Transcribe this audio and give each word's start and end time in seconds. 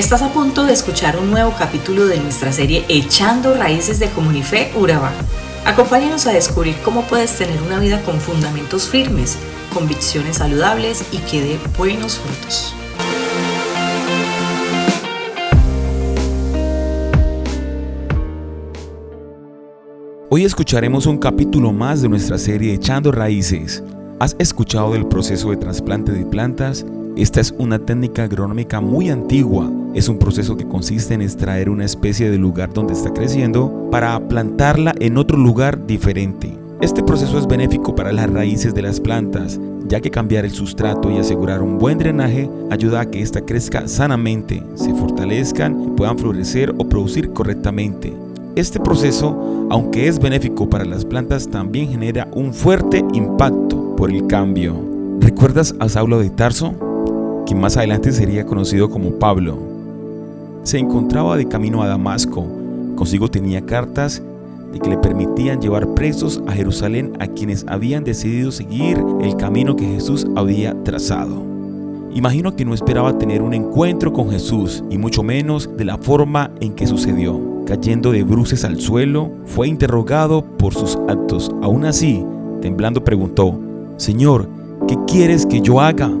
Estás 0.00 0.22
a 0.22 0.32
punto 0.32 0.64
de 0.64 0.72
escuchar 0.72 1.18
un 1.18 1.30
nuevo 1.30 1.52
capítulo 1.58 2.06
de 2.06 2.18
nuestra 2.18 2.52
serie 2.52 2.86
Echando 2.88 3.54
Raíces 3.54 3.98
de 3.98 4.08
Comunife 4.08 4.72
Urabá. 4.74 5.12
Acompáñanos 5.66 6.26
a 6.26 6.32
descubrir 6.32 6.74
cómo 6.82 7.02
puedes 7.02 7.36
tener 7.36 7.60
una 7.60 7.78
vida 7.78 8.00
con 8.02 8.18
fundamentos 8.18 8.88
firmes, 8.88 9.36
convicciones 9.74 10.38
saludables 10.38 11.04
y 11.12 11.18
que 11.18 11.42
dé 11.42 11.58
buenos 11.76 12.18
frutos. 12.18 12.74
Hoy 20.30 20.46
escucharemos 20.46 21.04
un 21.04 21.18
capítulo 21.18 21.74
más 21.74 22.00
de 22.00 22.08
nuestra 22.08 22.38
serie 22.38 22.72
Echando 22.72 23.12
Raíces. 23.12 23.84
¿Has 24.18 24.34
escuchado 24.38 24.94
del 24.94 25.06
proceso 25.06 25.50
de 25.50 25.58
trasplante 25.58 26.12
de 26.12 26.24
plantas? 26.24 26.86
Esta 27.20 27.42
es 27.42 27.54
una 27.58 27.78
técnica 27.78 28.24
agronómica 28.24 28.80
muy 28.80 29.10
antigua. 29.10 29.70
Es 29.92 30.08
un 30.08 30.16
proceso 30.18 30.56
que 30.56 30.66
consiste 30.66 31.12
en 31.12 31.20
extraer 31.20 31.68
una 31.68 31.84
especie 31.84 32.30
de 32.30 32.38
lugar 32.38 32.72
donde 32.72 32.94
está 32.94 33.12
creciendo 33.12 33.90
para 33.90 34.18
plantarla 34.26 34.94
en 34.98 35.18
otro 35.18 35.36
lugar 35.36 35.86
diferente. 35.86 36.56
Este 36.80 37.02
proceso 37.02 37.38
es 37.38 37.46
benéfico 37.46 37.94
para 37.94 38.10
las 38.10 38.30
raíces 38.30 38.72
de 38.72 38.80
las 38.80 39.00
plantas, 39.00 39.60
ya 39.86 40.00
que 40.00 40.10
cambiar 40.10 40.46
el 40.46 40.52
sustrato 40.52 41.10
y 41.10 41.18
asegurar 41.18 41.60
un 41.60 41.76
buen 41.76 41.98
drenaje 41.98 42.48
ayuda 42.70 43.02
a 43.02 43.10
que 43.10 43.20
ésta 43.20 43.42
crezca 43.42 43.86
sanamente, 43.86 44.62
se 44.74 44.94
fortalezcan 44.94 45.88
y 45.88 45.90
puedan 45.98 46.16
florecer 46.16 46.74
o 46.78 46.88
producir 46.88 47.34
correctamente. 47.34 48.14
Este 48.56 48.80
proceso, 48.80 49.66
aunque 49.68 50.08
es 50.08 50.18
benéfico 50.18 50.70
para 50.70 50.86
las 50.86 51.04
plantas, 51.04 51.48
también 51.48 51.90
genera 51.90 52.28
un 52.32 52.54
fuerte 52.54 53.04
impacto 53.12 53.94
por 53.94 54.10
el 54.10 54.26
cambio. 54.26 54.74
¿Recuerdas 55.20 55.74
a 55.80 55.90
Saulo 55.90 56.18
de 56.18 56.30
Tarso? 56.30 56.89
Quien 57.50 57.60
más 57.60 57.76
adelante 57.76 58.12
sería 58.12 58.46
conocido 58.46 58.88
como 58.88 59.18
Pablo. 59.18 59.58
Se 60.62 60.78
encontraba 60.78 61.36
de 61.36 61.48
camino 61.48 61.82
a 61.82 61.88
Damasco, 61.88 62.46
consigo 62.94 63.28
tenía 63.28 63.66
cartas 63.66 64.22
de 64.72 64.78
que 64.78 64.88
le 64.88 64.98
permitían 64.98 65.60
llevar 65.60 65.88
presos 65.94 66.40
a 66.46 66.52
Jerusalén 66.52 67.12
a 67.18 67.26
quienes 67.26 67.64
habían 67.66 68.04
decidido 68.04 68.52
seguir 68.52 69.04
el 69.20 69.34
camino 69.34 69.74
que 69.74 69.84
Jesús 69.84 70.28
había 70.36 70.80
trazado. 70.84 71.42
Imagino 72.14 72.54
que 72.54 72.64
no 72.64 72.72
esperaba 72.72 73.18
tener 73.18 73.42
un 73.42 73.52
encuentro 73.52 74.12
con 74.12 74.30
Jesús 74.30 74.84
y 74.88 74.96
mucho 74.96 75.24
menos 75.24 75.76
de 75.76 75.86
la 75.86 75.98
forma 75.98 76.52
en 76.60 76.72
que 76.72 76.86
sucedió. 76.86 77.64
Cayendo 77.66 78.12
de 78.12 78.22
bruces 78.22 78.64
al 78.64 78.78
suelo, 78.78 79.28
fue 79.46 79.66
interrogado 79.66 80.44
por 80.56 80.72
sus 80.72 80.96
actos. 81.08 81.50
Aún 81.62 81.84
así, 81.84 82.24
temblando 82.62 83.02
preguntó, 83.02 83.58
Señor, 83.96 84.48
¿qué 84.86 84.96
quieres 85.08 85.46
que 85.46 85.60
yo 85.60 85.80
haga? 85.80 86.12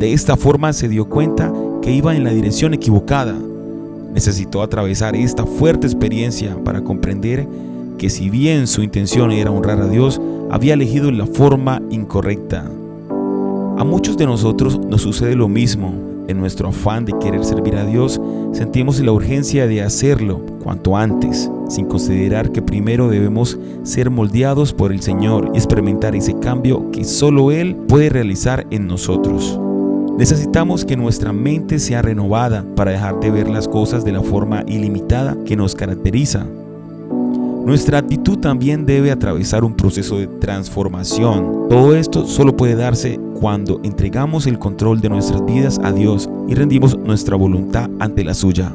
De 0.00 0.14
esta 0.14 0.34
forma 0.34 0.72
se 0.72 0.88
dio 0.88 1.10
cuenta 1.10 1.52
que 1.82 1.92
iba 1.92 2.16
en 2.16 2.24
la 2.24 2.30
dirección 2.30 2.72
equivocada. 2.72 3.36
Necesitó 4.14 4.62
atravesar 4.62 5.14
esta 5.14 5.44
fuerte 5.44 5.86
experiencia 5.86 6.56
para 6.64 6.80
comprender 6.80 7.46
que 7.98 8.08
si 8.08 8.30
bien 8.30 8.66
su 8.66 8.82
intención 8.82 9.30
era 9.30 9.50
honrar 9.50 9.78
a 9.78 9.88
Dios, 9.88 10.18
había 10.50 10.72
elegido 10.72 11.12
la 11.12 11.26
forma 11.26 11.82
incorrecta. 11.90 12.64
A 13.76 13.84
muchos 13.84 14.16
de 14.16 14.24
nosotros 14.24 14.80
nos 14.80 15.02
sucede 15.02 15.36
lo 15.36 15.48
mismo. 15.48 15.92
En 16.28 16.40
nuestro 16.40 16.70
afán 16.70 17.04
de 17.04 17.18
querer 17.18 17.44
servir 17.44 17.76
a 17.76 17.84
Dios, 17.84 18.18
sentimos 18.52 19.00
la 19.00 19.12
urgencia 19.12 19.66
de 19.66 19.82
hacerlo 19.82 20.40
cuanto 20.62 20.96
antes, 20.96 21.50
sin 21.68 21.84
considerar 21.84 22.52
que 22.52 22.62
primero 22.62 23.10
debemos 23.10 23.58
ser 23.82 24.08
moldeados 24.08 24.72
por 24.72 24.92
el 24.92 25.02
Señor 25.02 25.50
y 25.52 25.58
experimentar 25.58 26.16
ese 26.16 26.38
cambio 26.38 26.90
que 26.90 27.04
solo 27.04 27.50
Él 27.50 27.76
puede 27.86 28.08
realizar 28.08 28.66
en 28.70 28.86
nosotros. 28.86 29.60
Necesitamos 30.20 30.84
que 30.84 30.98
nuestra 30.98 31.32
mente 31.32 31.78
sea 31.78 32.02
renovada 32.02 32.62
para 32.76 32.90
dejar 32.90 33.20
de 33.20 33.30
ver 33.30 33.48
las 33.48 33.66
cosas 33.66 34.04
de 34.04 34.12
la 34.12 34.20
forma 34.20 34.64
ilimitada 34.66 35.34
que 35.46 35.56
nos 35.56 35.74
caracteriza. 35.74 36.44
Nuestra 37.64 37.96
actitud 37.96 38.36
también 38.36 38.84
debe 38.84 39.12
atravesar 39.12 39.64
un 39.64 39.74
proceso 39.74 40.18
de 40.18 40.26
transformación. 40.26 41.68
Todo 41.70 41.96
esto 41.96 42.26
solo 42.26 42.54
puede 42.54 42.74
darse 42.74 43.18
cuando 43.40 43.80
entregamos 43.82 44.46
el 44.46 44.58
control 44.58 45.00
de 45.00 45.08
nuestras 45.08 45.42
vidas 45.46 45.80
a 45.82 45.90
Dios 45.90 46.28
y 46.48 46.54
rendimos 46.54 46.98
nuestra 46.98 47.36
voluntad 47.36 47.88
ante 47.98 48.22
la 48.22 48.34
suya. 48.34 48.74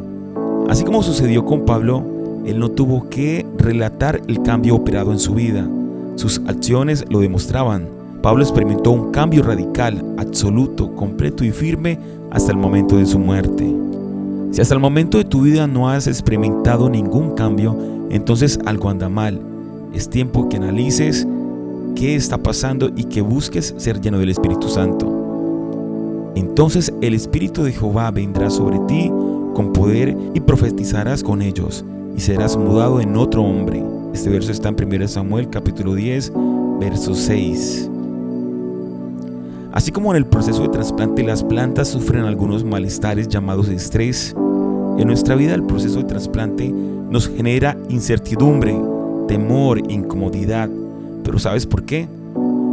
Así 0.67 0.83
como 0.83 1.03
sucedió 1.03 1.45
con 1.45 1.63
Pablo, 1.63 2.03
él 2.43 2.57
no 2.57 2.71
tuvo 2.71 3.07
que 3.07 3.45
relatar 3.59 4.19
el 4.27 4.41
cambio 4.41 4.73
operado 4.73 5.11
en 5.11 5.19
su 5.19 5.35
vida. 5.35 5.69
Sus 6.15 6.41
acciones 6.47 7.05
lo 7.07 7.19
demostraban. 7.19 7.94
Pablo 8.25 8.41
experimentó 8.41 8.89
un 8.89 9.11
cambio 9.11 9.43
radical, 9.43 10.03
absoluto, 10.17 10.95
completo 10.95 11.43
y 11.43 11.51
firme 11.51 11.99
hasta 12.31 12.51
el 12.51 12.57
momento 12.57 12.97
de 12.97 13.05
su 13.05 13.19
muerte. 13.19 13.71
Si 14.49 14.61
hasta 14.61 14.73
el 14.73 14.79
momento 14.79 15.19
de 15.19 15.25
tu 15.25 15.41
vida 15.41 15.67
no 15.67 15.89
has 15.89 16.07
experimentado 16.07 16.89
ningún 16.89 17.35
cambio, 17.35 17.77
entonces 18.09 18.57
algo 18.65 18.89
anda 18.89 19.09
mal. 19.09 19.39
Es 19.93 20.09
tiempo 20.09 20.49
que 20.49 20.57
analices 20.57 21.27
qué 21.95 22.15
está 22.15 22.39
pasando 22.39 22.89
y 22.95 23.03
que 23.03 23.21
busques 23.21 23.75
ser 23.77 24.01
lleno 24.01 24.17
del 24.17 24.31
Espíritu 24.31 24.69
Santo. 24.69 26.31
Entonces 26.33 26.91
el 27.01 27.13
Espíritu 27.13 27.61
de 27.61 27.73
Jehová 27.73 28.09
vendrá 28.09 28.49
sobre 28.49 28.79
ti 28.87 29.11
con 29.53 29.71
poder 29.71 30.17
y 30.33 30.39
profetizarás 30.39 31.21
con 31.21 31.43
ellos 31.43 31.85
y 32.17 32.21
serás 32.21 32.57
mudado 32.57 33.01
en 33.01 33.17
otro 33.17 33.43
hombre. 33.43 33.83
Este 34.15 34.31
verso 34.31 34.51
está 34.51 34.69
en 34.69 34.83
1 34.83 35.09
Samuel 35.09 35.47
capítulo 35.51 35.93
10, 35.93 36.33
verso 36.79 37.13
6. 37.13 37.91
Así 39.75 39.91
como 39.91 40.11
en 40.11 40.17
el 40.17 40.25
proceso 40.25 40.63
de 40.63 40.69
trasplante 40.69 41.21
las 41.21 41.43
plantas 41.43 41.89
sufren 41.89 42.23
algunos 42.23 42.63
malestares 42.63 43.27
llamados 43.27 43.67
estrés, 43.67 44.33
en 44.97 45.05
nuestra 45.05 45.35
vida 45.35 45.53
el 45.53 45.63
proceso 45.63 45.97
de 45.97 46.05
trasplante 46.05 46.71
nos 46.71 47.27
genera 47.27 47.75
incertidumbre, 47.89 48.73
temor, 49.27 49.79
incomodidad. 49.91 50.69
Pero 51.25 51.39
¿sabes 51.39 51.65
por 51.65 51.83
qué? 51.83 52.07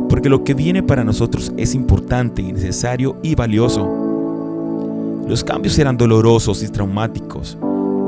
Porque 0.08 0.28
lo 0.28 0.44
que 0.44 0.54
viene 0.54 0.84
para 0.84 1.02
nosotros 1.02 1.52
es 1.56 1.74
importante, 1.74 2.40
necesario 2.40 3.16
y 3.20 3.34
valioso. 3.34 5.24
Los 5.26 5.42
cambios 5.42 5.74
serán 5.74 5.96
dolorosos 5.96 6.62
y 6.62 6.69
traumáticos, 6.69 7.58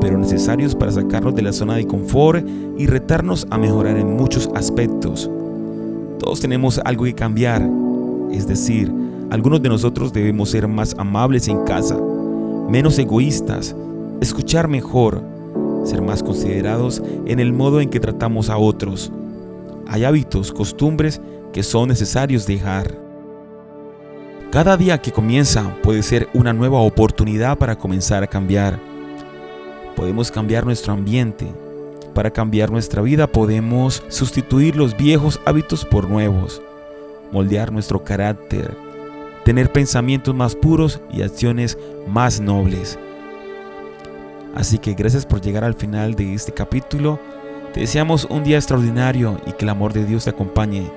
pero 0.01 0.17
necesarios 0.19 0.77
para 0.77 0.93
sacarnos 0.93 1.35
de 1.35 1.43
la 1.43 1.53
zona 1.53 1.75
de 1.75 1.87
confort 1.89 2.47
y 2.79 2.87
retarnos 2.87 3.45
a 3.51 3.59
mejorar 3.59 3.97
en 3.97 4.17
muchos 4.17 4.49
aspectos. 4.55 5.29
Todos 6.21 6.39
tenemos 6.39 6.79
algo 6.85 7.05
que 7.05 7.15
cambiar, 7.15 7.69
es 8.33 8.47
decir, 8.47 8.93
algunos 9.31 9.63
de 9.63 9.69
nosotros 9.69 10.13
debemos 10.13 10.51
ser 10.51 10.69
más 10.69 10.95
amables 10.99 11.49
en 11.49 11.65
casa, 11.65 11.99
menos 12.69 12.99
egoístas, 12.99 13.75
escuchar 14.21 14.69
mejor, 14.69 15.23
ser 15.85 16.03
más 16.03 16.23
considerados 16.23 17.03
en 17.27 17.41
el 17.41 17.53
modo 17.53 17.81
en 17.81 17.91
que 17.91 18.01
tratamos 18.01 18.51
a 18.51 18.59
otros. 18.59 19.13
Hay 19.87 20.05
hábitos, 20.05 20.53
costumbres 20.53 21.21
que 21.53 21.63
son 21.63 21.89
necesarios 21.89 22.47
dejar. 22.47 22.97
Cada 24.51 24.77
día 24.77 25.01
que 25.01 25.11
comienza 25.13 25.77
puede 25.83 26.03
ser 26.03 26.29
una 26.33 26.53
nueva 26.53 26.81
oportunidad 26.81 27.59
para 27.59 27.77
comenzar 27.77 28.23
a 28.23 28.29
cambiar. 28.29 28.79
Podemos 29.97 30.31
cambiar 30.31 30.65
nuestro 30.65 30.93
ambiente. 30.93 31.53
Para 32.15 32.31
cambiar 32.31 32.71
nuestra 32.71 33.03
vida 33.03 33.27
podemos 33.27 34.03
sustituir 34.09 34.77
los 34.77 34.97
viejos 34.97 35.41
hábitos 35.45 35.85
por 35.85 36.09
nuevos 36.09 36.63
moldear 37.33 37.73
nuestro 37.73 38.05
carácter, 38.05 38.77
tener 39.45 39.73
pensamientos 39.73 40.35
más 40.35 40.55
puros 40.55 41.01
y 41.13 41.23
acciones 41.23 41.79
más 42.07 42.41
nobles. 42.41 42.99
Así 44.55 44.79
que 44.79 44.95
gracias 44.95 45.27
por 45.27 45.41
llegar 45.41 45.65
al 45.65 45.75
final 45.75 46.15
de 46.15 46.35
este 46.35 46.53
capítulo. 46.53 47.19
Te 47.73 47.81
deseamos 47.81 48.25
un 48.31 48.45
día 48.45 48.57
extraordinario 48.57 49.41
y 49.47 49.53
que 49.53 49.65
el 49.65 49.71
amor 49.71 49.93
de 49.93 50.05
Dios 50.05 50.25
te 50.25 50.31
acompañe. 50.31 50.91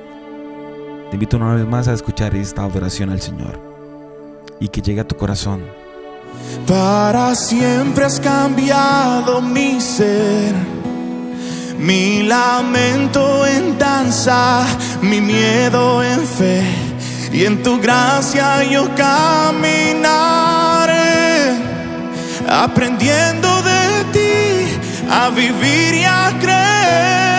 Te 1.09 1.15
invito 1.15 1.37
una 1.37 1.55
vez 1.55 1.67
más 1.67 1.87
a 1.87 1.93
escuchar 1.93 2.35
esta 2.35 2.63
adoración 2.63 3.09
al 3.09 3.21
Señor 3.21 3.59
y 4.59 4.67
que 4.67 4.81
llegue 4.81 5.01
a 5.01 5.07
tu 5.07 5.15
corazón. 5.15 5.61
Para 6.67 7.33
siempre 7.33 8.05
has 8.05 8.19
cambiado 8.19 9.41
mi 9.41 9.79
ser 9.79 10.46
mi 11.77 12.23
lamento 12.23 13.45
en 13.45 13.77
danza, 13.77 14.65
mi 15.01 15.21
miedo 15.21 16.03
en 16.03 16.25
fe, 16.25 16.63
y 17.31 17.45
en 17.45 17.61
tu 17.63 17.79
gracia 17.79 18.63
yo 18.63 18.89
caminaré, 18.95 20.07
aprendiendo 22.49 23.61
de 23.61 24.03
ti 24.13 24.67
a 25.09 25.29
vivir 25.29 25.93
y 25.95 26.03
a 26.03 26.33
creer. 26.41 27.36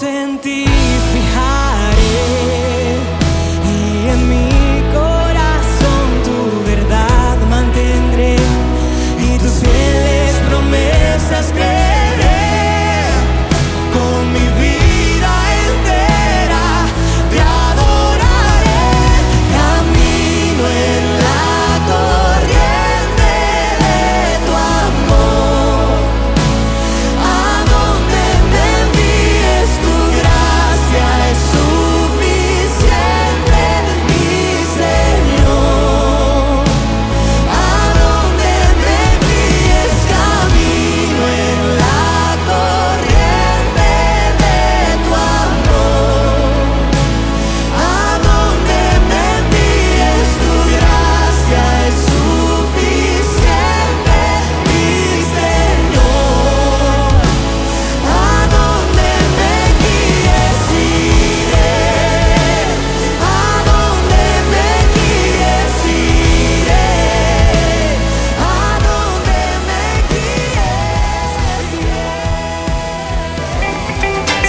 sentido. 0.00 0.89